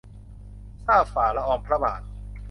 [0.85, 2.01] ทราบฝ่าละอองพระบาท